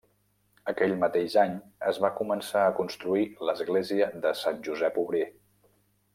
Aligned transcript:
Aquell 0.69 0.93
mateix 1.03 1.35
any 1.41 1.53
es 1.91 1.99
va 2.05 2.11
començar 2.21 2.63
a 2.65 2.73
construir 2.81 3.27
l'església 3.51 4.09
de 4.25 4.33
Sant 4.41 4.59
Josep 4.71 4.99
Obrer. 5.05 5.25